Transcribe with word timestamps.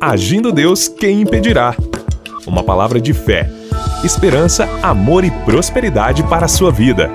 Agindo 0.00 0.52
Deus, 0.52 0.86
quem 0.86 1.22
impedirá? 1.22 1.74
Uma 2.46 2.62
palavra 2.62 3.00
de 3.00 3.12
fé, 3.12 3.50
esperança, 4.04 4.68
amor 4.80 5.24
e 5.24 5.30
prosperidade 5.44 6.22
para 6.22 6.44
a 6.44 6.48
sua 6.48 6.70
vida. 6.70 7.10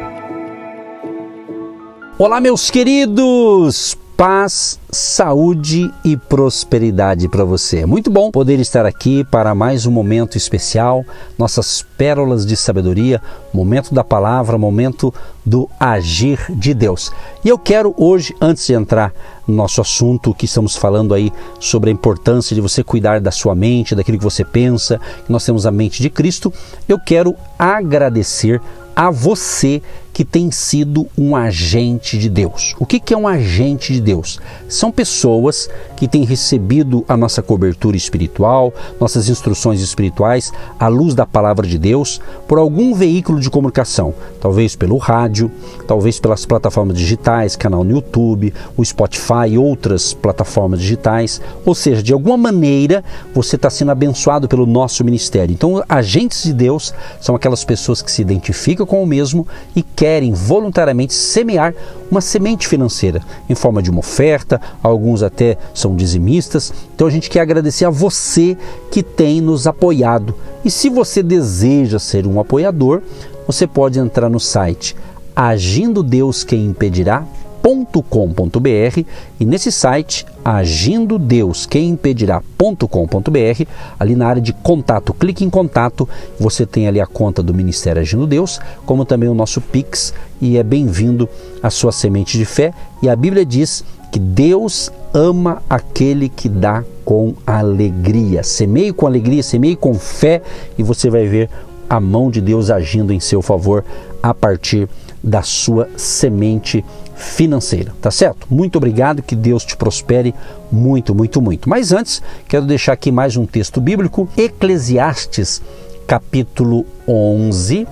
Olá, 2.20 2.42
meus 2.42 2.70
queridos! 2.70 3.98
paz, 4.16 4.80
saúde 4.92 5.92
e 6.06 6.16
prosperidade 6.16 7.28
para 7.28 7.44
você. 7.44 7.85
Muito 7.85 8.12
bom 8.12 8.31
poder 8.31 8.60
estar 8.60 8.86
aqui 8.86 9.24
para 9.24 9.56
mais 9.56 9.86
um 9.86 9.92
momento 9.92 10.38
especial, 10.38 11.04
nossas 11.38 11.86
pérolas 11.97 12.46
de 12.46 12.56
sabedoria, 12.56 13.22
momento 13.54 13.94
da 13.94 14.04
palavra, 14.04 14.58
momento 14.58 15.13
do 15.46 15.68
agir 15.79 16.40
de 16.50 16.73
Deus. 16.73 17.12
E 17.44 17.50
eu 17.50 17.58
quero 17.58 17.94
hoje, 17.98 18.36
antes 18.40 18.66
de 18.66 18.73
entrar 18.73 19.13
nosso 19.48 19.81
assunto 19.81 20.34
que 20.34 20.45
estamos 20.45 20.75
falando 20.75 21.13
aí 21.13 21.31
sobre 21.59 21.89
a 21.89 21.93
importância 21.93 22.55
de 22.55 22.62
você 22.62 22.84
cuidar 22.84 23.20
da 23.20 23.31
sua 23.31 23.53
mente, 23.55 23.95
daquilo 23.95 24.17
que 24.17 24.23
você 24.23 24.45
pensa, 24.45 24.99
nós 25.27 25.45
temos 25.45 25.65
a 25.65 25.71
mente 25.71 26.01
de 26.01 26.09
Cristo, 26.09 26.51
eu 26.88 26.99
quero 26.99 27.35
agradecer 27.57 28.61
a 28.95 29.09
você 29.09 29.81
que 30.13 30.23
tem 30.23 30.52
sido 30.52 31.08
um 31.17 31.35
agente 31.35 32.17
de 32.17 32.30
Deus. 32.30 32.76
O 32.80 32.85
que 32.85 33.13
é 33.13 33.17
um 33.17 33.27
agente 33.27 33.91
de 33.91 33.99
Deus? 33.99 34.40
São 34.70 34.91
pessoas 34.91 35.67
que 35.98 36.08
têm 36.08 36.23
recebido 36.23 37.04
a 37.08 37.17
nossa 37.17 37.41
cobertura 37.41 37.98
espiritual, 37.98 38.71
nossas 38.99 39.27
instruções 39.27 39.81
espirituais, 39.81 40.54
à 40.80 40.88
luz 40.88 41.16
da 41.16 41.26
palavra 41.26 41.66
de 41.66 41.80
Deus, 41.80 42.21
por 42.48 42.59
algum 42.59 42.94
veículo 42.94 43.40
de 43.40 43.49
comunicação, 43.49 44.13
talvez 44.40 44.76
pelo 44.76 44.98
rádio, 44.98 45.52
talvez 45.88 46.20
pelas 46.20 46.45
plataformas 46.45 46.98
digitais, 46.98 47.55
canal 47.55 47.84
no 47.84 47.91
YouTube, 47.91 48.54
o 48.77 48.85
Spotify 48.85 49.49
e 49.49 49.57
outras 49.57 50.13
plataformas 50.13 50.80
digitais. 50.80 51.41
Ou 51.66 51.73
seja, 51.73 52.04
de 52.04 52.13
alguma 52.13 52.38
maneira 52.38 53.04
você 53.34 53.55
está 53.55 53.70
sendo 53.70 53.91
abençoado 53.91 54.48
pelo 54.48 54.68
nosso 54.68 55.04
ministério. 55.04 55.54
Então, 55.54 55.84
agentes 55.90 56.43
de 56.43 56.54
Deus 56.54 56.93
são 57.20 57.35
aquelas 57.35 57.65
pessoas 57.65 58.02
que 58.02 58.12
se 58.12 58.21
identificam 58.21 58.85
com 58.85 59.02
o 59.02 59.07
mesmo 59.07 59.48
e 59.76 59.82
querem 59.82 60.02
voluntariamente 60.34 61.13
semear 61.13 61.73
uma 62.12 62.21
semente 62.21 62.68
financeira 62.68 63.21
em 63.49 63.55
forma 63.55 63.82
de 63.82 63.90
uma 63.90 63.99
oferta, 63.99 64.59
alguns 64.82 65.23
até 65.23 65.58
são 65.73 65.96
dizimistas. 65.96 66.73
Então 66.94 67.08
a 67.08 67.09
gente 67.09 67.30
quer 67.30 67.40
agradecer 67.40 67.86
a 67.86 67.90
você 67.90 68.58
que 68.92 69.02
tem 69.02 69.42
nos 69.42 69.66
apoiado. 69.66 70.36
E 70.64 70.70
se 70.70 70.90
você 70.90 71.24
deseja 71.24 72.00
ser 72.00 72.28
um 72.28 72.40
apoiador, 72.40 73.02
você 73.48 73.66
pode 73.66 74.00
entrar 74.00 74.30
no 74.30 74.40
site 74.40 74.96
agindo 75.36 76.04
Deus 76.04 76.44
quem 76.44 76.66
impedirá 76.66 77.26
impedirá.com.br 77.64 79.03
e 79.39 79.45
nesse 79.45 79.72
site 79.72 80.25
agindo 80.44 81.17
Deus 81.17 81.66
quem 81.66 81.89
impedirá.com.br, 81.89 83.66
ali 84.00 84.16
na 84.16 84.28
área 84.28 84.42
de 84.42 84.52
contato, 84.52 85.14
clique 85.14 85.45
em 85.45 85.50
contato, 85.50 86.08
você 86.39 86.66
tem 86.66 86.88
ali 86.88 87.00
a 87.00 87.08
conta 87.08 87.41
do 87.41 87.53
Ministério 87.53 88.02
Agindo 88.02 88.28
Deus, 88.28 88.59
como 88.86 89.06
também 89.06 89.30
o 89.30 89.34
nosso 89.34 89.61
Pix 89.61 90.14
e 90.41 90.58
é 90.58 90.64
bem-vindo 90.64 91.30
a 91.61 91.69
sua 91.69 91.91
semente 91.91 92.38
de 92.38 92.45
fé 92.45 92.73
e 93.02 93.09
a 93.09 93.16
Bíblia 93.16 93.45
diz 93.45 93.84
que 94.11 94.19
Deus 94.19 94.91
ama 95.14 95.64
aquele 95.69 96.30
que 96.30 96.47
dá 96.47 96.84
com 97.03 97.34
alegria. 97.47 98.44
Semeie 98.44 98.94
com 98.94 99.08
alegria, 99.08 99.41
semeie 99.41 99.75
com 99.75 99.94
fé 99.95 100.41
e 100.78 100.84
você 100.84 101.09
vai 101.09 101.25
ver 101.25 101.50
a 101.89 102.00
mão 102.00 102.30
de 102.30 102.41
Deus 102.41 102.69
agindo 102.69 103.14
em 103.14 103.19
seu 103.19 103.41
favor 103.41 103.84
a 104.22 104.34
partir 104.34 104.88
da 105.24 105.42
sua 105.42 105.90
semente 105.96 106.84
financeira, 107.16 107.94
tá 108.02 108.12
certo? 108.12 108.48
Muito 108.50 108.76
obrigado, 108.76 109.22
que 109.22 109.36
Deus 109.36 109.64
te 109.64 109.78
prospere 109.78 110.36
muito, 110.72 111.16
muito, 111.16 111.42
muito. 111.42 111.70
Mas 111.70 111.92
antes, 111.92 112.22
quero 112.48 112.66
deixar 112.66 112.94
aqui 112.94 113.12
mais 113.12 113.38
um 113.38 113.46
texto 113.46 113.80
bíblico, 113.80 114.28
Eclesiastes, 114.36 115.62
capítulo 116.06 116.86
11, 117.08 117.88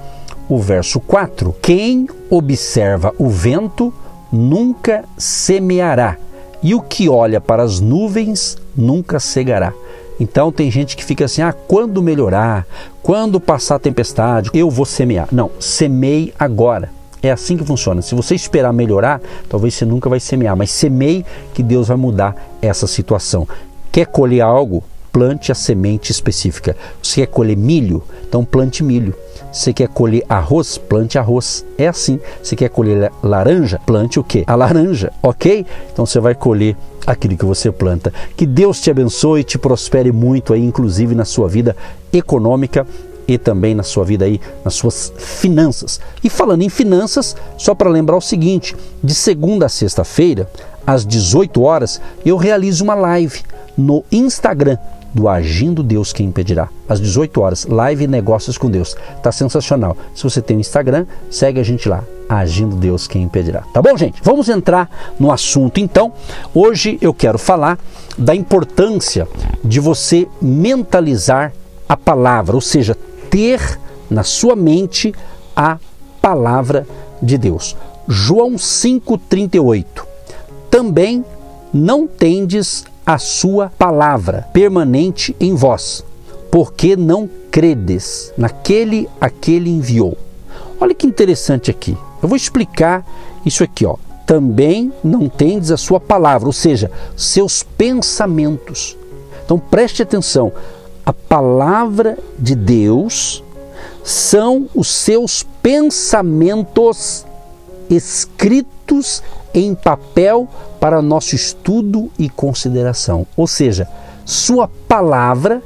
o 0.50 0.60
verso 0.60 1.00
4. 1.00 1.56
Quem 1.62 2.10
observa 2.30 3.14
o 3.18 3.30
vento 3.30 3.94
nunca 4.32 5.06
semeará, 5.18 6.18
e 6.62 6.76
o 6.76 6.82
que 6.82 7.08
olha 7.08 7.40
para 7.40 7.64
as 7.64 7.80
nuvens 7.80 8.58
nunca 8.76 9.20
cegará. 9.20 9.74
Então 10.20 10.52
tem 10.52 10.70
gente 10.70 10.96
que 10.96 11.04
fica 11.04 11.26
assim: 11.26 11.42
ah, 11.42 11.54
quando 11.54 12.04
melhorar, 12.04 12.68
quando 13.02 13.40
passar 13.40 13.76
a 13.76 13.80
tempestade, 13.80 14.52
eu 14.54 14.70
vou 14.70 14.86
semear. 14.86 15.28
Não, 15.32 15.50
semeie 15.60 16.34
agora. 16.38 17.01
É 17.22 17.32
assim 17.32 17.56
que 17.56 17.64
funciona. 17.64 18.02
Se 18.02 18.16
você 18.16 18.34
esperar 18.34 18.74
melhorar, 18.74 19.22
talvez 19.48 19.76
você 19.76 19.86
nunca 19.86 20.10
vai 20.10 20.20
semear, 20.20 20.56
mas 20.56 20.72
semeie 20.72 21.26
que 21.54 21.62
Deus 21.62 21.88
vai 21.88 21.98
mudar 21.98 22.36
essa 22.62 22.88
situação. 22.88 23.48
Quer 23.92 24.08
colher 24.08 24.42
algo? 24.42 24.84
Plante 25.12 25.52
a 25.52 25.56
semente 25.56 26.12
específica. 26.12 26.76
Você 27.04 27.22
quer 27.22 27.28
colher 27.28 27.58
milho? 27.58 28.02
Então 28.28 28.46
plante 28.46 28.82
milho. 28.84 29.14
Você 29.52 29.74
quer 29.74 29.90
colher 29.90 30.24
arroz? 30.30 30.78
Plante 30.78 31.20
arroz. 31.20 31.66
É 31.78 31.88
assim. 31.88 32.18
Você 32.42 32.56
quer 32.56 32.70
colher 32.70 33.12
laranja? 33.22 33.78
Plante 33.86 34.20
o 34.20 34.24
quê? 34.24 34.46
A 34.48 34.56
laranja, 34.56 35.12
ok? 35.22 35.66
Então 35.92 36.06
você 36.06 36.20
vai 36.20 36.34
colher 36.34 36.78
aquilo 37.06 37.36
que 37.36 37.46
você 37.46 37.70
planta. 37.72 38.14
Que 38.38 38.46
Deus 38.46 38.80
te 38.80 38.90
abençoe 38.90 39.42
e 39.42 39.44
te 39.44 39.58
prospere 39.58 40.12
muito 40.12 40.54
aí, 40.54 40.64
inclusive 40.64 41.14
na 41.14 41.26
sua 41.26 41.50
vida 41.50 41.76
econômica 42.14 42.88
e 43.34 43.38
também 43.38 43.74
na 43.74 43.84
sua 43.84 44.04
vida 44.04 44.26
aí, 44.26 44.42
nas 44.64 44.74
suas 44.74 45.14
finanças. 45.18 46.02
E 46.22 46.30
falando 46.30 46.64
em 46.64 46.70
finanças, 46.70 47.36
só 47.58 47.74
para 47.74 47.90
lembrar 47.90 48.18
o 48.18 48.22
seguinte, 48.22 48.76
de 49.02 49.16
segunda 49.16 49.68
a 49.68 49.70
sexta-feira, 49.70 50.50
às 50.86 51.06
18 51.06 51.62
horas, 51.62 52.02
eu 52.26 52.36
realizo 52.36 52.84
uma 52.84 52.94
live 52.94 53.42
no 53.78 54.04
Instagram 54.12 54.78
do 55.14 55.30
Agindo 55.30 55.82
Deus 55.82 56.12
Quem 56.12 56.28
Impedirá. 56.28 56.68
Às 56.90 57.00
18 57.00 57.40
horas, 57.40 57.66
live 57.66 58.06
Negócios 58.06 58.58
com 58.58 58.70
Deus. 58.70 58.96
Tá 59.24 59.32
sensacional. 59.32 59.96
Se 60.14 60.24
você 60.24 60.42
tem 60.42 60.56
o 60.56 60.58
um 60.58 60.62
Instagram, 60.62 61.06
segue 61.30 61.60
a 61.60 61.64
gente 61.64 61.88
lá. 61.88 62.04
Agindo 62.28 62.76
Deus 62.76 63.08
Quem 63.08 63.24
Impedirá. 63.24 63.64
Tá 63.74 63.82
bom, 63.82 63.96
gente? 63.96 64.22
Vamos 64.24 64.50
entrar 64.50 64.90
no 65.18 65.32
assunto 65.32 65.80
então. 65.80 66.12
Hoje 66.54 66.98
eu 67.02 67.14
quero 67.14 67.38
falar 67.38 67.78
da 68.18 68.36
importância 68.36 69.28
de 69.64 69.80
você 69.80 70.28
mentalizar 70.42 71.54
a 71.92 71.98
palavra, 71.98 72.56
ou 72.56 72.62
seja, 72.62 72.96
ter 73.32 73.80
na 74.10 74.24
sua 74.24 74.56
mente 74.56 75.16
a 75.56 75.80
palavra 76.22 76.86
de 77.20 77.38
Deus. 77.38 77.76
João 78.08 78.56
5,38. 78.56 79.86
Também 80.70 81.26
não 81.74 82.06
tendes 82.06 82.84
a 83.06 83.18
sua 83.18 83.70
palavra 83.70 84.48
permanente 84.54 85.36
em 85.40 85.56
vós, 85.56 86.04
porque 86.52 86.96
não 86.96 87.30
credes 87.50 88.34
naquele 88.38 89.10
a 89.20 89.30
que 89.30 89.54
ele 89.54 89.70
enviou. 89.70 90.18
Olha 90.80 90.94
que 90.94 91.08
interessante 91.08 91.72
aqui. 91.72 91.98
Eu 92.22 92.28
vou 92.28 92.36
explicar 92.36 93.06
isso 93.46 93.64
aqui, 93.64 93.86
ó. 93.86 93.96
Também 94.26 94.92
não 95.04 95.28
tendes 95.28 95.72
a 95.72 95.78
sua 95.78 96.00
palavra, 96.00 96.48
ou 96.48 96.54
seja, 96.54 96.92
seus 97.16 97.64
pensamentos. 97.64 98.98
Então 99.44 99.58
preste 99.58 100.02
atenção 100.02 100.52
a 101.06 101.14
palavra 101.14 102.18
de 102.38 102.56
Deus 102.56 103.44
são 104.04 104.70
os 104.76 104.88
seus 104.88 105.44
pensamentos 105.62 107.26
escritos 107.90 109.22
em 109.54 109.76
papel 109.76 110.48
para 110.80 111.02
nosso 111.02 111.36
estudo 111.36 112.10
e 112.18 112.30
consideração. 112.30 113.28
Ou 113.36 113.48
seja, 113.48 113.88
sua 114.26 114.68
palavra 114.88 115.62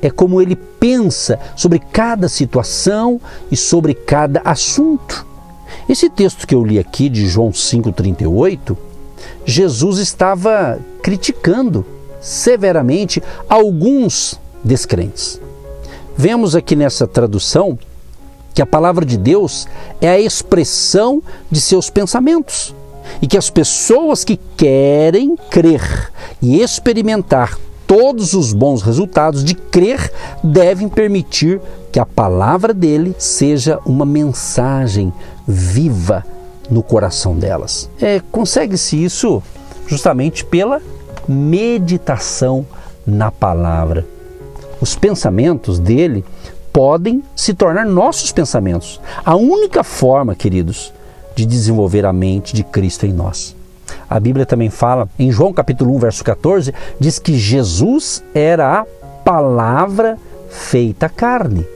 é 0.00 0.10
como 0.10 0.40
ele 0.40 0.56
pensa 0.56 1.38
sobre 1.56 1.78
cada 1.78 2.28
situação 2.28 3.20
e 3.50 3.56
sobre 3.56 3.94
cada 3.94 4.40
assunto. 4.44 5.26
Esse 5.88 6.08
texto 6.08 6.46
que 6.46 6.54
eu 6.54 6.64
li 6.64 6.78
aqui 6.78 7.08
de 7.08 7.26
João 7.26 7.52
5:38, 7.52 8.76
Jesus 9.44 9.98
estava 9.98 10.78
criticando 11.02 11.84
severamente 12.20 13.22
alguns 13.48 14.38
descrentes. 14.64 15.40
Vemos 16.16 16.56
aqui 16.56 16.74
nessa 16.74 17.06
tradução 17.06 17.78
que 18.52 18.62
a 18.62 18.66
palavra 18.66 19.04
de 19.06 19.16
Deus 19.16 19.68
é 20.00 20.08
a 20.08 20.20
expressão 20.20 21.22
de 21.48 21.60
seus 21.60 21.90
pensamentos 21.90 22.74
e 23.22 23.26
que 23.28 23.38
as 23.38 23.48
pessoas 23.50 24.24
que 24.24 24.36
querem 24.56 25.36
crer 25.48 26.12
e 26.42 26.60
experimentar 26.60 27.56
todos 27.86 28.34
os 28.34 28.52
bons 28.52 28.82
resultados 28.82 29.44
de 29.44 29.54
crer 29.54 30.12
devem 30.42 30.88
permitir 30.88 31.60
que 31.92 32.00
a 32.00 32.04
palavra 32.04 32.74
dele 32.74 33.14
seja 33.16 33.78
uma 33.86 34.04
mensagem 34.04 35.12
viva 35.46 36.26
no 36.68 36.82
coração 36.82 37.38
delas. 37.38 37.88
É, 38.00 38.20
Consegue-se 38.32 39.02
isso 39.02 39.40
justamente 39.86 40.44
pela 40.44 40.82
meditação 41.28 42.66
na 43.06 43.30
palavra 43.30 44.04
os 44.80 44.94
pensamentos 44.94 45.78
dele 45.78 46.24
podem 46.72 47.22
se 47.34 47.54
tornar 47.54 47.86
nossos 47.86 48.32
pensamentos. 48.32 49.00
A 49.24 49.34
única 49.34 49.82
forma, 49.82 50.34
queridos, 50.34 50.92
de 51.34 51.46
desenvolver 51.46 52.04
a 52.04 52.12
mente 52.12 52.54
de 52.54 52.62
Cristo 52.62 53.06
em 53.06 53.12
nós. 53.12 53.56
A 54.08 54.18
Bíblia 54.18 54.46
também 54.46 54.70
fala, 54.70 55.08
em 55.18 55.30
João 55.30 55.52
capítulo 55.52 55.94
1, 55.96 55.98
verso 55.98 56.24
14, 56.24 56.74
diz 56.98 57.18
que 57.18 57.36
Jesus 57.36 58.22
era 58.34 58.80
a 58.80 58.86
palavra 59.24 60.18
feita 60.50 61.08
carne. 61.08 61.66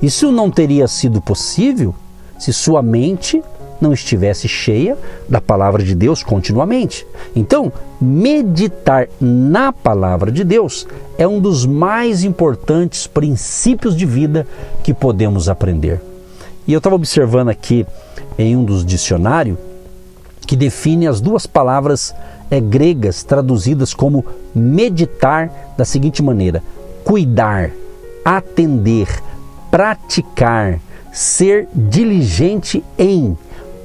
Isso 0.00 0.32
não 0.32 0.50
teria 0.50 0.88
sido 0.88 1.20
possível 1.20 1.94
se 2.38 2.52
sua 2.52 2.82
mente 2.82 3.42
não 3.82 3.92
estivesse 3.92 4.48
cheia 4.48 4.96
da 5.28 5.40
palavra 5.40 5.82
de 5.82 5.94
Deus 5.94 6.22
continuamente. 6.22 7.06
Então, 7.34 7.72
meditar 8.00 9.08
na 9.20 9.72
palavra 9.72 10.30
de 10.30 10.44
Deus 10.44 10.86
é 11.18 11.26
um 11.26 11.40
dos 11.40 11.66
mais 11.66 12.24
importantes 12.24 13.06
princípios 13.06 13.96
de 13.96 14.06
vida 14.06 14.46
que 14.82 14.94
podemos 14.94 15.48
aprender. 15.48 16.00
E 16.66 16.72
eu 16.72 16.78
estava 16.78 16.96
observando 16.96 17.48
aqui 17.48 17.86
em 18.38 18.56
um 18.56 18.64
dos 18.64 18.84
dicionários 18.84 19.58
que 20.46 20.56
define 20.56 21.06
as 21.06 21.20
duas 21.20 21.46
palavras 21.46 22.14
é, 22.50 22.60
gregas 22.60 23.22
traduzidas 23.22 23.94
como 23.94 24.24
meditar 24.54 25.72
da 25.76 25.84
seguinte 25.84 26.22
maneira: 26.22 26.62
cuidar, 27.04 27.70
atender, 28.24 29.08
praticar, 29.70 30.78
ser 31.12 31.68
diligente 31.74 32.84
em, 32.98 33.36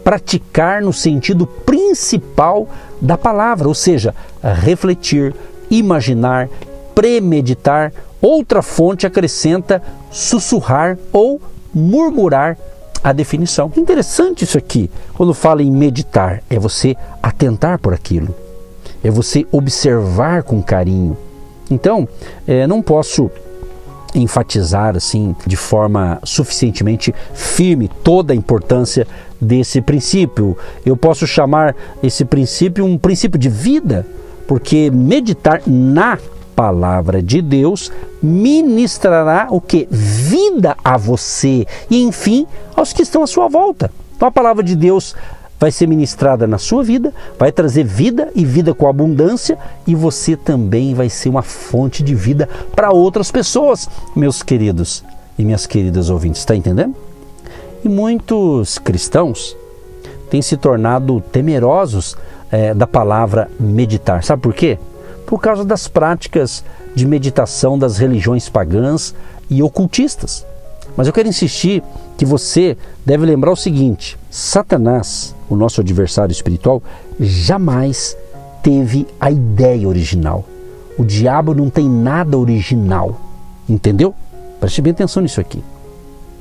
praticar 0.07 0.81
no 0.81 0.93
sentido 0.93 1.45
principal 1.45 2.69
da 3.01 3.17
palavra, 3.17 3.67
ou 3.67 3.75
seja, 3.75 4.15
refletir, 4.41 5.35
imaginar, 5.69 6.47
premeditar. 6.95 7.91
Outra 8.21 8.61
fonte 8.61 9.05
acrescenta 9.05 9.83
sussurrar 10.09 10.97
ou 11.11 11.41
murmurar 11.73 12.57
a 13.03 13.11
definição. 13.11 13.69
Interessante 13.75 14.45
isso 14.45 14.57
aqui, 14.57 14.89
quando 15.13 15.33
fala 15.33 15.61
em 15.61 15.69
meditar, 15.69 16.41
é 16.49 16.57
você 16.57 16.95
atentar 17.21 17.77
por 17.77 17.93
aquilo, 17.93 18.33
é 19.03 19.11
você 19.11 19.45
observar 19.51 20.41
com 20.43 20.63
carinho. 20.63 21.17
Então, 21.69 22.07
é, 22.47 22.65
não 22.65 22.81
posso 22.81 23.29
enfatizar 24.15 24.95
assim 24.95 25.35
de 25.45 25.57
forma 25.57 26.17
suficientemente 26.23 27.13
firme 27.33 27.89
toda 28.03 28.31
a 28.33 28.35
importância 28.35 29.05
desse 29.39 29.81
princípio. 29.81 30.57
Eu 30.85 30.97
posso 30.97 31.25
chamar 31.27 31.75
esse 32.01 32.25
princípio 32.25 32.85
um 32.85 32.97
princípio 32.97 33.39
de 33.39 33.49
vida, 33.49 34.05
porque 34.47 34.89
meditar 34.91 35.61
na 35.65 36.17
palavra 36.55 37.21
de 37.21 37.41
Deus 37.41 37.91
ministrará 38.21 39.47
o 39.51 39.61
que? 39.61 39.87
Vida 39.91 40.75
a 40.83 40.97
você 40.97 41.67
e, 41.89 42.01
enfim, 42.01 42.47
aos 42.75 42.93
que 42.93 43.03
estão 43.03 43.21
à 43.21 43.27
sua 43.27 43.47
volta. 43.47 43.91
Então 44.15 44.27
a 44.27 44.31
palavra 44.31 44.63
de 44.63 44.75
Deus 44.75 45.15
vai 45.59 45.71
ser 45.71 45.87
ministrada 45.87 46.47
na 46.47 46.57
sua 46.57 46.83
vida, 46.83 47.13
vai 47.37 47.51
trazer 47.51 47.83
vida 47.83 48.29
e 48.35 48.45
vida 48.45 48.73
com 48.73 48.87
abundância, 48.87 49.57
e 49.85 49.95
você 49.95 50.35
também 50.35 50.93
vai 50.93 51.09
ser 51.09 51.29
uma 51.29 51.41
fonte 51.41 52.03
de 52.03 52.13
vida 52.15 52.47
para 52.75 52.91
outras 52.91 53.31
pessoas, 53.31 53.89
meus 54.15 54.43
queridos 54.43 55.03
e 55.37 55.43
minhas 55.43 55.65
queridas 55.65 56.09
ouvintes. 56.09 56.41
Está 56.41 56.55
entendendo? 56.55 56.95
E 57.83 57.89
muitos 57.89 58.77
cristãos 58.77 59.55
têm 60.29 60.41
se 60.41 60.57
tornado 60.57 61.21
temerosos 61.31 62.17
é, 62.51 62.73
da 62.73 62.87
palavra 62.87 63.49
meditar. 63.59 64.23
Sabe 64.23 64.41
por 64.41 64.53
quê? 64.53 64.77
por 65.27 65.41
causa 65.41 65.65
das 65.65 65.87
práticas 65.87 66.63
de 66.95 67.05
meditação 67.05 67.77
das 67.77 67.97
religiões 67.97 68.49
pagãs 68.49 69.13
e 69.49 69.61
ocultistas. 69.61 70.43
Mas 70.95 71.05
eu 71.05 71.13
quero 71.13 71.27
insistir 71.27 71.83
que 72.17 72.25
você 72.25 72.75
deve 73.05 73.25
lembrar 73.25 73.51
o 73.51 73.55
seguinte: 73.55 74.17
Satanás, 74.31 75.35
o 75.47 75.55
nosso 75.55 75.81
adversário 75.81 76.31
espiritual, 76.31 76.81
jamais 77.19 78.17
teve 78.63 79.05
a 79.19 79.29
ideia 79.29 79.87
original. 79.87 80.45
O 80.97 81.03
diabo 81.03 81.53
não 81.53 81.69
tem 81.69 81.87
nada 81.87 82.37
original. 82.37 83.21
Entendeu? 83.69 84.15
Preste 84.59 84.81
bem 84.81 84.91
atenção 84.91 85.21
nisso 85.21 85.41
aqui. 85.41 85.61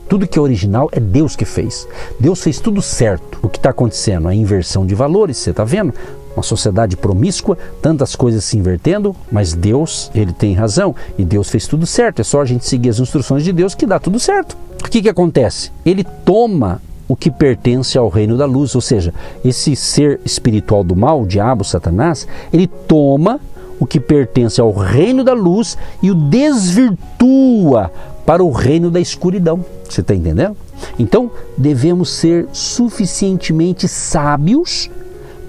Tudo 0.08 0.26
que 0.26 0.38
é 0.38 0.42
original 0.42 0.88
é 0.92 1.00
Deus 1.00 1.34
que 1.34 1.44
fez. 1.44 1.86
Deus 2.18 2.42
fez 2.42 2.60
tudo 2.60 2.80
certo. 2.80 3.38
O 3.42 3.48
que 3.48 3.58
está 3.58 3.70
acontecendo? 3.70 4.28
A 4.28 4.34
inversão 4.34 4.86
de 4.86 4.94
valores, 4.94 5.36
você 5.36 5.50
está 5.50 5.64
vendo? 5.64 5.92
uma 6.36 6.42
sociedade 6.42 6.96
promíscua, 6.96 7.56
tantas 7.80 8.14
coisas 8.14 8.44
se 8.44 8.58
invertendo, 8.58 9.16
mas 9.32 9.54
Deus, 9.54 10.10
ele 10.14 10.34
tem 10.34 10.52
razão 10.52 10.94
e 11.16 11.24
Deus 11.24 11.48
fez 11.48 11.66
tudo 11.66 11.86
certo. 11.86 12.20
É 12.20 12.24
só 12.24 12.42
a 12.42 12.44
gente 12.44 12.66
seguir 12.66 12.90
as 12.90 13.00
instruções 13.00 13.42
de 13.42 13.52
Deus 13.52 13.74
que 13.74 13.86
dá 13.86 13.98
tudo 13.98 14.20
certo. 14.20 14.56
O 14.84 14.90
que, 14.90 15.00
que 15.00 15.08
acontece? 15.08 15.72
Ele 15.84 16.04
toma 16.04 16.82
o 17.08 17.16
que 17.16 17.30
pertence 17.30 17.96
ao 17.96 18.08
reino 18.08 18.36
da 18.36 18.44
luz, 18.44 18.74
ou 18.74 18.80
seja, 18.80 19.14
esse 19.44 19.74
ser 19.74 20.20
espiritual 20.24 20.84
do 20.84 20.94
mal, 20.94 21.22
o 21.22 21.26
diabo, 21.26 21.64
Satanás, 21.64 22.28
ele 22.52 22.66
toma 22.66 23.40
o 23.78 23.86
que 23.86 24.00
pertence 24.00 24.60
ao 24.60 24.72
reino 24.72 25.22
da 25.22 25.32
luz 25.32 25.78
e 26.02 26.10
o 26.10 26.14
desvirtua 26.14 27.90
para 28.26 28.44
o 28.44 28.50
reino 28.50 28.90
da 28.90 29.00
escuridão. 29.00 29.64
Você 29.88 30.00
está 30.00 30.14
entendendo? 30.14 30.56
Então 30.98 31.30
devemos 31.56 32.10
ser 32.10 32.48
suficientemente 32.52 33.86
sábios 33.86 34.90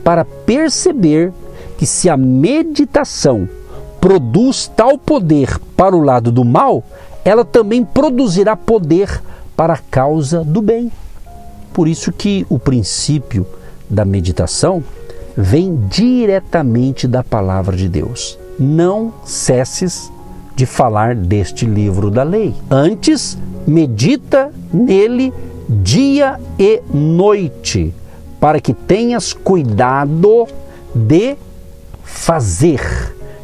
para 0.04 0.24
perceber 0.24 1.34
que 1.78 1.86
se 1.86 2.10
a 2.10 2.16
meditação 2.16 3.50
produz 4.00 4.72
tal 4.74 4.98
poder 4.98 5.60
para 5.76 5.96
o 5.96 6.02
lado 6.02 6.32
do 6.32 6.46
mal, 6.46 6.84
ela 7.26 7.44
também 7.44 7.84
produzirá 7.84 8.56
poder 8.56 9.22
para 9.56 9.74
a 9.74 9.80
causa 9.92 10.44
do 10.44 10.62
bem. 10.62 10.92
Por 11.74 11.88
isso 11.88 12.12
que 12.12 12.46
o 12.50 12.58
princípio 12.58 13.46
da 13.90 14.06
meditação 14.06 14.84
vem 15.36 15.80
diretamente 15.90 17.08
da 17.08 17.24
palavra 17.24 17.76
de 17.76 17.90
Deus. 17.90 18.40
Não 18.60 19.14
cesses 19.26 20.12
de 20.58 20.66
falar 20.66 21.14
deste 21.14 21.68
livro 21.68 22.10
da 22.10 22.24
lei. 22.24 22.54
Antes, 22.70 23.38
medita 23.68 24.52
nele 24.74 25.32
dia 25.70 26.40
e 26.58 26.82
noite 26.92 27.94
para 28.40 28.60
que 28.60 28.74
tenhas 28.74 29.34
cuidado 29.34 30.48
de 30.96 31.38
fazer 32.04 32.82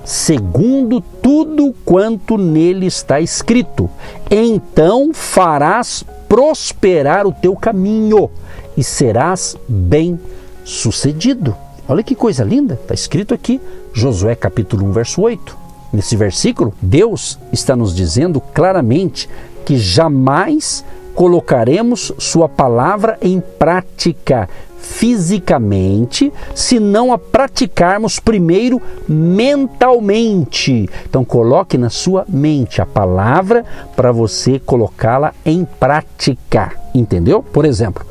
segundo 0.03 0.99
tudo 1.21 1.73
quanto 1.85 2.35
nele 2.35 2.87
está 2.87 3.21
escrito. 3.21 3.87
Então 4.29 5.11
farás 5.13 6.03
prosperar 6.27 7.27
o 7.27 7.31
teu 7.31 7.55
caminho 7.55 8.27
e 8.75 8.83
serás 8.83 9.55
bem 9.69 10.19
sucedido. 10.65 11.55
Olha 11.87 12.01
que 12.01 12.15
coisa 12.15 12.43
linda, 12.43 12.73
está 12.73 12.95
escrito 12.95 13.35
aqui, 13.35 13.61
Josué 13.93 14.33
capítulo 14.33 14.87
1, 14.87 14.91
verso 14.93 15.21
8. 15.21 15.62
Nesse 15.93 16.17
versículo, 16.17 16.73
Deus 16.81 17.37
está 17.51 17.75
nos 17.75 17.95
dizendo 17.95 18.41
claramente 18.41 19.29
que 19.63 19.77
jamais 19.77 20.83
colocaremos 21.13 22.11
Sua 22.17 22.49
palavra 22.49 23.17
em 23.21 23.39
prática 23.39 24.49
fisicamente 24.79 26.31
se 26.53 26.77
não 26.79 27.13
a 27.13 27.17
praticarmos 27.17 28.19
primeiro 28.19 28.81
mentalmente. 29.07 30.89
Então 31.07 31.23
coloque 31.23 31.77
na 31.77 31.89
sua 31.89 32.25
mente 32.27 32.81
a 32.81 32.85
palavra 32.85 33.63
para 33.95 34.11
você 34.11 34.59
colocá-la 34.59 35.33
em 35.45 35.63
prática, 35.63 36.73
entendeu? 36.93 37.41
Por 37.41 37.63
exemplo, 37.63 38.05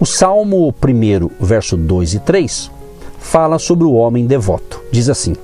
o 0.00 0.06
Salmo 0.06 0.68
1, 0.68 1.30
verso 1.38 1.76
2 1.76 2.14
e 2.14 2.18
3 2.18 2.70
fala 3.20 3.58
sobre 3.58 3.84
o 3.84 3.92
homem 3.92 4.26
devoto. 4.26 4.82
Diz 4.90 5.08
assim: 5.08 5.36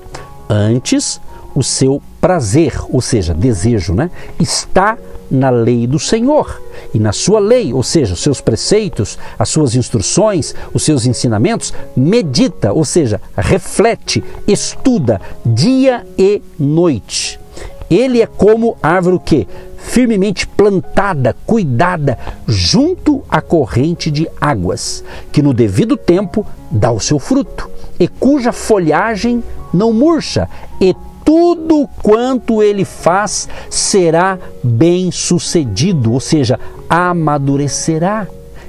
Antes 0.49 1.21
o 1.56 1.62
seu 1.62 2.02
prazer, 2.20 2.75
ou 2.90 3.00
seja, 3.00 3.32
desejo, 3.32 3.94
né, 3.94 4.10
está 4.38 4.98
na 5.30 5.48
lei 5.48 5.86
do 5.86 5.98
Senhor. 5.98 6.62
E 6.92 6.98
na 6.98 7.12
sua 7.12 7.40
lei, 7.40 7.72
ou 7.72 7.82
seja, 7.82 8.12
os 8.14 8.22
seus 8.22 8.40
preceitos, 8.40 9.18
as 9.38 9.48
suas 9.48 9.75
instruções, 9.75 10.54
os 10.72 10.84
seus 10.84 11.06
ensinamentos, 11.06 11.72
medita, 11.96 12.72
ou 12.72 12.84
seja, 12.84 13.20
reflete, 13.34 14.22
estuda 14.46 15.20
dia 15.44 16.06
e 16.18 16.42
noite. 16.58 17.40
Ele 17.88 18.20
é 18.20 18.26
como 18.26 18.76
árvore 18.82 19.18
que 19.25 19.48
firmemente 19.78 20.46
plantada, 20.46 21.34
cuidada 21.46 22.18
junto 22.46 23.22
à 23.28 23.40
corrente 23.40 24.10
de 24.10 24.28
águas, 24.40 25.02
que 25.32 25.40
no 25.40 25.54
devido 25.54 25.96
tempo 25.96 26.44
dá 26.70 26.90
o 26.90 27.00
seu 27.00 27.18
fruto 27.18 27.70
e 27.98 28.08
cuja 28.08 28.52
folhagem 28.52 29.42
não 29.72 29.92
murcha, 29.92 30.48
e 30.80 30.94
tudo 31.26 31.88
quanto 32.04 32.62
ele 32.62 32.85
faz 32.85 33.49
será 33.68 34.38
bem 34.62 35.11
sucedido, 35.11 36.12
ou 36.12 36.21
seja, 36.21 36.61
amadurecerá. 36.88 38.28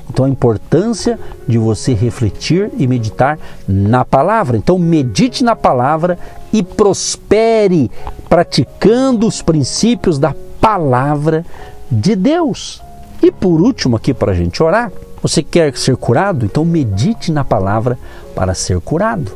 Então 0.09 0.25
a 0.25 0.29
importância 0.29 1.19
de 1.47 1.59
você 1.59 1.93
refletir 1.93 2.71
e 2.75 2.87
meditar 2.87 3.37
na 3.67 4.03
palavra. 4.03 4.57
Então 4.57 4.79
medite 4.79 5.43
na 5.43 5.55
palavra 5.55 6.17
e 6.51 6.63
prospere 6.63 7.91
praticando 8.27 9.27
os 9.27 9.43
princípios 9.43 10.17
da 10.17 10.33
palavra 10.59 11.45
de 11.91 12.15
Deus. 12.15 12.81
E 13.21 13.31
por 13.31 13.61
último, 13.61 13.97
aqui 13.97 14.15
para 14.15 14.31
a 14.31 14.35
gente 14.35 14.63
orar, 14.63 14.91
você 15.21 15.43
quer 15.43 15.77
ser 15.77 15.95
curado? 15.95 16.43
Então 16.43 16.65
medite 16.65 17.31
na 17.31 17.43
palavra 17.43 17.99
para 18.33 18.55
ser 18.55 18.79
curado. 18.79 19.31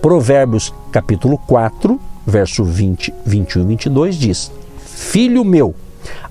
Provérbios 0.00 0.72
capítulo 0.90 1.36
4, 1.46 2.00
verso 2.26 2.64
20, 2.64 3.12
21 3.24 3.62
e 3.62 3.66
22 3.66 4.16
diz: 4.16 4.50
Filho 4.78 5.44
meu, 5.44 5.74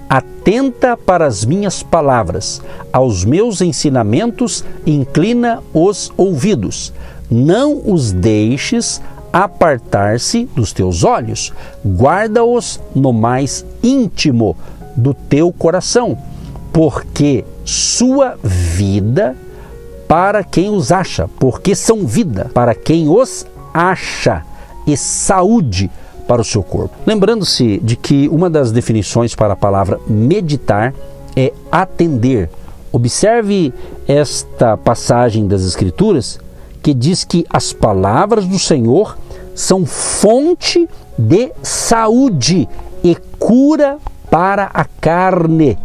atenta 0.09 0.97
para 0.97 1.25
as 1.25 1.45
minhas 1.45 1.81
palavras, 1.81 2.61
aos 2.91 3.25
meus 3.25 3.61
ensinamentos 3.61 4.63
inclina 4.85 5.61
os 5.73 6.11
ouvidos. 6.17 6.93
Não 7.29 7.81
os 7.85 8.11
deixes 8.11 9.01
apartar-se 9.31 10.45
dos 10.55 10.71
teus 10.71 11.03
olhos, 11.03 11.51
guarda-os 11.83 12.79
no 12.93 13.11
mais 13.11 13.65
íntimo 13.81 14.55
do 14.95 15.13
teu 15.13 15.51
coração, 15.51 16.15
porque 16.71 17.43
sua 17.65 18.37
vida 18.43 19.35
para 20.07 20.43
quem 20.43 20.69
os 20.69 20.91
acha, 20.91 21.27
porque 21.39 21.73
são 21.73 22.05
vida 22.05 22.51
para 22.53 22.75
quem 22.75 23.09
os 23.09 23.47
acha 23.73 24.43
e 24.85 24.97
saúde 24.97 25.89
para 26.27 26.41
o 26.41 26.45
seu 26.45 26.63
corpo. 26.63 26.95
Lembrando-se 27.05 27.79
de 27.83 27.95
que 27.95 28.27
uma 28.29 28.49
das 28.49 28.71
definições 28.71 29.35
para 29.35 29.53
a 29.53 29.57
palavra 29.57 29.99
meditar 30.07 30.93
é 31.35 31.51
atender. 31.71 32.49
Observe 32.91 33.73
esta 34.07 34.77
passagem 34.77 35.47
das 35.47 35.63
Escrituras 35.63 36.39
que 36.81 36.93
diz 36.93 37.23
que 37.23 37.45
as 37.49 37.73
palavras 37.73 38.45
do 38.45 38.59
Senhor 38.59 39.17
são 39.55 39.85
fonte 39.85 40.87
de 41.17 41.51
saúde 41.61 42.67
e 43.03 43.15
cura 43.39 43.97
para 44.29 44.69
a 44.73 44.85
carne. 44.85 45.77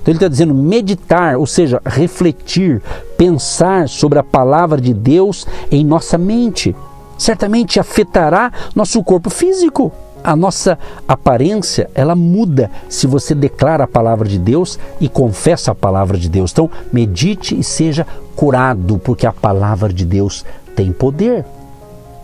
Então 0.00 0.12
ele 0.12 0.18
está 0.18 0.28
dizendo 0.28 0.54
meditar, 0.54 1.38
ou 1.38 1.46
seja, 1.46 1.80
refletir, 1.84 2.82
pensar 3.16 3.88
sobre 3.88 4.18
a 4.18 4.22
palavra 4.22 4.80
de 4.80 4.92
Deus 4.92 5.46
em 5.70 5.82
nossa 5.82 6.18
mente. 6.18 6.76
Certamente 7.18 7.80
afetará 7.80 8.52
nosso 8.74 9.02
corpo 9.02 9.30
físico. 9.30 9.92
A 10.22 10.34
nossa 10.34 10.78
aparência, 11.06 11.90
ela 11.94 12.16
muda 12.16 12.70
se 12.88 13.06
você 13.06 13.34
declara 13.34 13.84
a 13.84 13.88
palavra 13.88 14.26
de 14.26 14.38
Deus 14.38 14.78
e 14.98 15.06
confessa 15.06 15.72
a 15.72 15.74
palavra 15.74 16.16
de 16.16 16.30
Deus. 16.30 16.50
Então, 16.50 16.70
medite 16.90 17.58
e 17.58 17.62
seja 17.62 18.06
curado, 18.34 18.98
porque 18.98 19.26
a 19.26 19.32
palavra 19.32 19.92
de 19.92 20.06
Deus 20.06 20.44
tem 20.74 20.92
poder. 20.92 21.44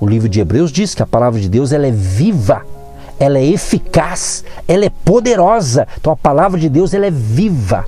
O 0.01 0.07
livro 0.07 0.31
de 0.31 0.41
Hebreus 0.41 0.73
diz 0.73 0.95
que 0.95 1.03
a 1.03 1.07
palavra 1.07 1.39
de 1.39 1.49
Deus 1.49 1.73
ela 1.73 1.87
é 1.87 1.91
viva 1.91 2.65
ela 3.21 3.39
é 3.39 3.45
eficaz, 3.45 4.43
ela 4.67 4.87
é 4.87 4.91
poderosa. 5.05 5.87
Então 6.01 6.11
a 6.11 6.17
palavra 6.17 6.59
de 6.59 6.71
Deus 6.71 6.95
ela 6.95 7.05
é 7.05 7.11
viva, 7.11 7.85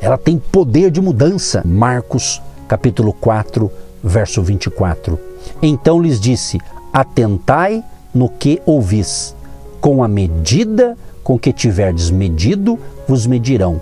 ela 0.00 0.16
tem 0.16 0.38
poder 0.38 0.90
de 0.90 1.02
mudança. 1.02 1.62
Marcos 1.66 2.40
capítulo 2.66 3.12
4, 3.12 3.70
verso 4.02 4.42
24. 4.42 5.29
Então 5.62 6.00
lhes 6.00 6.20
disse: 6.20 6.58
Atentai 6.92 7.84
no 8.14 8.28
que 8.28 8.60
ouvis, 8.66 9.34
com 9.80 10.02
a 10.02 10.08
medida 10.08 10.96
com 11.22 11.38
que 11.38 11.52
tiverdes 11.52 12.10
medido, 12.10 12.78
vos 13.06 13.26
medirão 13.26 13.80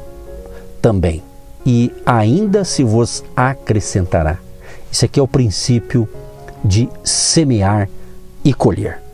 também, 0.83 1.23
e 1.65 1.93
ainda 2.05 2.65
se 2.65 2.85
vos 2.85 3.25
acrescentará. 3.35 4.39
Isso 4.91 5.05
aqui 5.05 5.19
é 5.19 5.23
o 5.23 5.29
princípio 5.29 6.09
de 6.65 6.89
semear 7.03 7.89
e 8.45 8.53
colher 8.53 9.08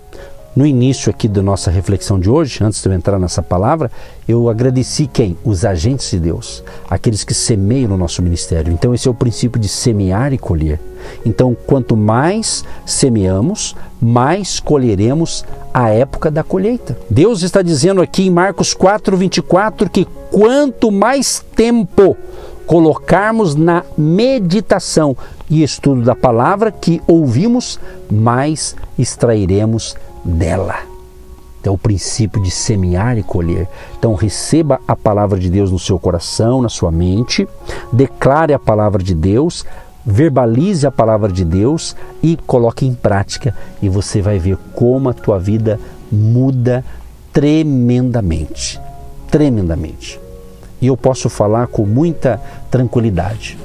no 0.54 0.64
início 0.64 1.10
aqui 1.10 1.26
da 1.26 1.42
nossa 1.42 1.70
reflexão 1.70 2.18
de 2.18 2.30
hoje, 2.30 2.62
antes 2.62 2.80
de 2.80 2.88
eu 2.88 2.92
entrar 2.92 3.18
nessa 3.18 3.42
palavra, 3.42 3.90
eu 4.26 4.48
agradeci 4.48 5.06
quem? 5.06 5.36
Os 5.44 5.64
agentes 5.64 6.10
de 6.10 6.20
Deus, 6.20 6.62
aqueles 6.88 7.24
que 7.24 7.34
semeiam 7.34 7.88
no 7.90 7.96
nosso 7.96 8.22
ministério. 8.22 8.72
Então, 8.72 8.94
esse 8.94 9.08
é 9.08 9.10
o 9.10 9.14
princípio 9.14 9.60
de 9.60 9.68
semear 9.68 10.32
e 10.32 10.38
colher. 10.38 10.78
Então, 11.26 11.56
quanto 11.66 11.96
mais 11.96 12.64
semeamos, 12.86 13.74
mais 14.00 14.60
colheremos 14.60 15.44
a 15.72 15.90
época 15.90 16.30
da 16.30 16.42
colheita. 16.42 16.96
Deus 17.10 17.42
está 17.42 17.60
dizendo 17.60 18.00
aqui 18.00 18.26
em 18.26 18.30
Marcos 18.30 18.72
4, 18.74 19.16
24 19.16 19.90
que 19.90 20.06
quanto 20.30 20.90
mais 20.90 21.44
tempo 21.54 22.16
colocarmos 22.66 23.54
na 23.54 23.84
meditação 23.98 25.16
e 25.50 25.62
estudo 25.62 26.02
da 26.02 26.14
palavra 26.14 26.72
que 26.72 27.02
ouvimos, 27.06 27.78
mais 28.10 28.74
extrairemos 28.98 29.94
dela. 30.24 30.94
Então, 31.60 31.74
o 31.74 31.78
princípio 31.78 32.42
de 32.42 32.50
semear 32.50 33.16
e 33.16 33.22
colher. 33.22 33.66
Então, 33.98 34.14
receba 34.14 34.80
a 34.86 34.94
palavra 34.94 35.38
de 35.38 35.48
Deus 35.48 35.70
no 35.72 35.78
seu 35.78 35.98
coração, 35.98 36.60
na 36.60 36.68
sua 36.68 36.92
mente, 36.92 37.48
declare 37.90 38.52
a 38.52 38.58
palavra 38.58 39.02
de 39.02 39.14
Deus, 39.14 39.64
verbalize 40.04 40.86
a 40.86 40.90
palavra 40.90 41.32
de 41.32 41.42
Deus 41.42 41.96
e 42.22 42.36
coloque 42.46 42.86
em 42.86 42.94
prática, 42.94 43.56
e 43.80 43.88
você 43.88 44.20
vai 44.20 44.38
ver 44.38 44.58
como 44.74 45.08
a 45.08 45.14
tua 45.14 45.38
vida 45.38 45.80
muda 46.12 46.84
tremendamente. 47.32 48.78
Tremendamente. 49.30 50.20
E 50.82 50.86
eu 50.86 50.98
posso 50.98 51.30
falar 51.30 51.68
com 51.68 51.86
muita 51.86 52.38
tranquilidade. 52.70 53.56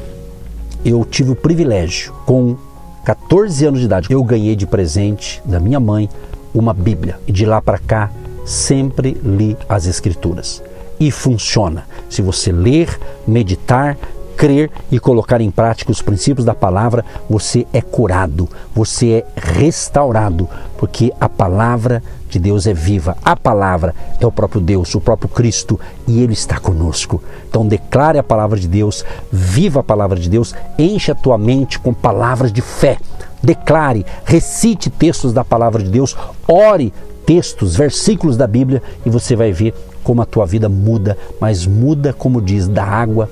Eu 0.85 1.03
tive 1.03 1.31
o 1.31 1.35
privilégio, 1.35 2.13
com 2.25 2.55
14 3.03 3.65
anos 3.65 3.79
de 3.81 3.85
idade, 3.87 4.07
eu 4.09 4.23
ganhei 4.23 4.55
de 4.55 4.65
presente 4.65 5.41
da 5.43 5.59
minha 5.59 5.81
mãe 5.81 6.09
uma 6.53 6.73
Bíblia 6.73 7.19
e 7.27 7.31
de 7.31 7.45
lá 7.45 7.61
para 7.61 7.77
cá 7.77 8.11
sempre 8.45 9.17
li 9.23 9.57
as 9.67 9.85
Escrituras. 9.85 10.63
E 10.99 11.11
funciona. 11.11 11.85
Se 12.09 12.21
você 12.21 12.51
ler, 12.51 12.99
meditar, 13.25 13.97
crer 14.39 14.71
e 14.89 14.97
colocar 14.97 15.41
em 15.41 15.51
prática 15.51 15.91
os 15.91 16.01
princípios 16.01 16.45
da 16.45 16.55
palavra, 16.55 17.03
você 17.29 17.67
é 17.73 17.81
curado, 17.81 18.47
você 18.73 19.09
é 19.09 19.25
restaurado, 19.35 20.47
porque 20.77 21.11
a 21.19 21.27
palavra 21.27 22.01
de 22.29 22.39
Deus 22.39 22.65
é 22.65 22.73
viva. 22.73 23.17
A 23.25 23.35
palavra 23.35 23.93
é 24.17 24.25
o 24.25 24.31
próprio 24.31 24.61
Deus, 24.61 24.95
o 24.95 25.01
próprio 25.01 25.27
Cristo, 25.27 25.77
e 26.07 26.23
Ele 26.23 26.31
está 26.31 26.57
conosco. 26.57 27.21
Então 27.49 27.67
declare 27.67 28.17
a 28.17 28.23
palavra 28.23 28.57
de 28.57 28.69
Deus, 28.69 29.03
viva 29.29 29.81
a 29.81 29.83
palavra 29.83 30.17
de 30.17 30.29
Deus, 30.29 30.55
enche 30.77 31.11
a 31.11 31.15
tua 31.15 31.37
mente 31.37 31.77
com 31.77 31.93
palavras 31.93 32.53
de 32.53 32.61
fé 32.61 32.97
declare, 33.41 34.05
recite 34.25 34.89
textos 34.89 35.31
da 35.31 35.45
palavra 35.45 35.81
de 35.81 35.89
Deus, 35.89 36.13
ore 36.45 36.93
textos, 37.25 37.73
versículos 37.73 38.35
da 38.35 38.45
Bíblia 38.45 38.83
e 39.05 39.09
você 39.09 39.33
vai 39.33 39.53
ver 39.53 39.73
como 40.03 40.21
a 40.21 40.25
tua 40.25 40.45
vida 40.45 40.67
muda, 40.67 41.17
mas 41.39 41.65
muda, 41.65 42.11
como 42.11 42.41
diz, 42.41 42.67
da 42.67 42.83
água 42.83 43.29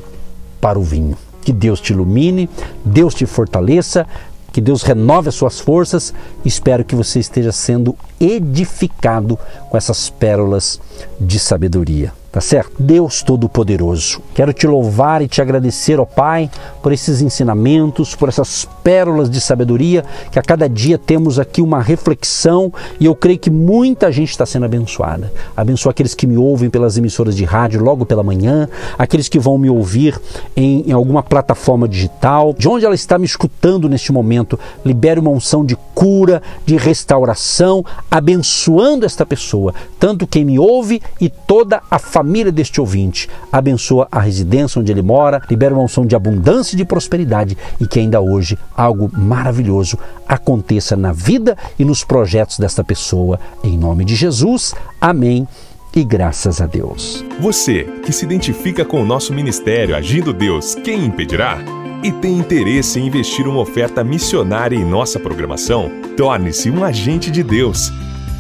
para 0.60 0.80
o 0.80 0.84
vinho. 0.84 1.18
Que 1.42 1.54
Deus 1.54 1.80
te 1.80 1.94
ilumine, 1.94 2.50
Deus 2.84 3.14
te 3.14 3.26
fortaleça, 3.26 4.06
que 4.52 4.62
Deus 4.62 4.82
renove 4.82 5.30
as 5.30 5.36
suas 5.36 5.60
forças. 5.60 6.14
Espero 6.44 6.84
que 6.84 6.96
você 6.96 7.20
esteja 7.20 7.52
sendo 7.52 7.96
edificado 8.20 9.38
com 9.70 9.78
essas 9.78 10.10
pérolas 10.10 10.80
de 11.20 11.40
sabedoria. 11.40 12.14
Tá 12.38 12.42
certo? 12.42 12.72
Deus 12.78 13.24
Todo-Poderoso, 13.24 14.22
quero 14.36 14.54
te 14.54 14.68
louvar 14.68 15.24
e 15.24 15.28
te 15.28 15.42
agradecer, 15.42 16.00
ó 16.00 16.06
Pai, 16.06 16.52
por 16.84 16.92
esses 16.92 17.20
ensinamentos, 17.22 18.14
por 18.14 18.30
essas 18.30 18.68
pérolas 18.84 19.28
de 19.28 19.42
sabedoria, 19.42 20.06
que 20.30 20.38
a 20.38 20.44
cada 20.44 20.70
dia 20.70 21.00
temos 21.00 21.40
aqui 21.40 21.64
uma 21.64 21.82
reflexão 21.82 22.72
e 23.00 23.06
eu 23.06 23.16
creio 23.16 23.40
que 23.40 23.50
muita 23.50 24.12
gente 24.12 24.30
está 24.30 24.46
sendo 24.46 24.66
abençoada. 24.66 25.34
Abençoa 25.56 25.92
aqueles 25.92 26.14
que 26.14 26.28
me 26.28 26.38
ouvem 26.38 26.70
pelas 26.70 26.96
emissoras 26.96 27.36
de 27.36 27.44
rádio 27.44 27.82
logo 27.82 28.06
pela 28.06 28.22
manhã, 28.22 28.70
aqueles 29.00 29.28
que 29.28 29.40
vão 29.40 29.58
me 29.58 29.70
ouvir 29.70 30.20
em, 30.56 30.82
em 30.82 30.92
alguma 30.92 31.24
plataforma 31.24 31.88
digital, 31.88 32.54
de 32.56 32.68
onde 32.68 32.86
ela 32.86 32.94
está 32.94 33.18
me 33.18 33.26
escutando 33.26 33.90
neste 33.90 34.12
momento, 34.12 34.60
libere 34.86 35.20
uma 35.20 35.32
unção 35.32 35.66
de 35.66 35.76
cura, 35.96 36.44
de 36.66 36.78
restauração, 36.78 37.84
abençoando 38.10 39.06
esta 39.06 39.26
pessoa, 39.26 39.74
tanto 40.00 40.28
quem 40.28 40.46
me 40.46 40.60
ouve 40.60 41.02
e 41.20 41.30
toda 41.30 41.82
a 41.90 42.00
família 42.00 42.52
deste 42.52 42.80
ouvinte. 42.80 43.30
Abençoa 43.52 44.08
a 44.12 44.20
residência 44.20 44.80
onde 44.80 44.92
ele 44.92 45.02
mora, 45.02 45.42
libera 45.50 45.74
uma 45.74 45.84
unção 45.84 46.06
de 46.06 46.16
abundância 46.16 46.76
e 46.76 46.78
de 46.78 46.86
prosperidade 46.86 47.58
e 47.80 47.88
que 47.88 48.00
ainda 48.00 48.22
hoje 48.22 48.58
algo 48.76 49.12
maravilhoso 49.14 49.98
aconteça 50.28 50.96
na 50.96 51.12
vida 51.12 51.58
e 51.78 51.86
nos 51.86 52.04
projetos 52.04 52.60
desta 52.60 52.84
pessoa. 52.84 53.40
Em 53.64 53.78
nome 53.78 54.06
de 54.06 54.16
Jesus. 54.16 54.74
Amém 55.00 55.48
e 55.96 56.04
graças 56.04 56.62
a 56.62 56.66
Deus. 56.66 57.24
Você 57.40 57.84
que 58.04 58.14
se 58.14 58.26
identifica 58.26 58.86
com 58.86 59.02
o 59.02 59.06
nosso 59.06 59.34
ministério 59.34 59.96
Agindo 59.96 60.34
Deus, 60.34 60.76
quem 60.76 61.06
impedirá? 61.06 61.87
E 62.04 62.12
tem 62.12 62.38
interesse 62.38 63.00
em 63.00 63.08
investir 63.08 63.48
uma 63.48 63.60
oferta 63.60 64.04
missionária 64.04 64.76
em 64.76 64.86
nossa 64.86 65.20
programação? 65.20 65.90
Torne-se 66.16 66.70
um 66.70 66.84
agente 66.84 67.32
de 67.32 67.42
Deus 67.42 67.92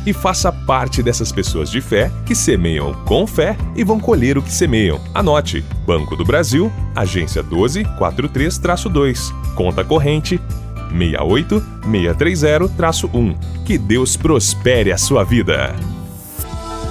e 0.06 0.14
faça 0.14 0.52
parte 0.52 1.02
dessas 1.04 1.32
pessoas 1.32 1.70
de 1.70 1.82
fé 1.82 2.12
que 2.26 2.36
semeiam 2.36 2.94
com 3.06 3.28
fé 3.28 3.58
e 3.76 3.84
vão 3.84 4.00
colher 4.00 4.38
o 4.38 4.42
que 4.42 4.52
semeiam. 4.52 5.02
Anote: 5.14 5.66
Banco 5.86 6.16
do 6.16 6.24
Brasil, 6.24 6.72
agência 6.96 7.44
1243-2, 7.44 9.34
conta 9.56 9.84
corrente 9.84 10.40
68630-1. 10.94 13.36
Que 13.66 13.78
Deus 13.78 14.16
prospere 14.16 14.90
a 14.92 14.98
sua 14.98 15.24
vida. 15.24 15.76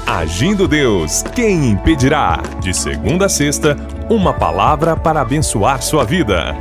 Agindo 0.07 0.69
Deus, 0.69 1.25
quem 1.35 1.71
impedirá? 1.71 2.41
De 2.63 2.73
segunda 2.73 3.27
a 3.27 3.29
sexta, 3.29 3.77
uma 4.09 4.33
palavra 4.33 4.97
para 4.97 5.21
abençoar 5.21 5.83
sua 5.83 6.05
vida. 6.05 6.57